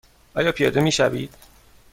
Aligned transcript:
آیا 0.35 0.51
پیاده 0.51 0.79
می 0.79 0.91
شوید؟ 0.91 1.33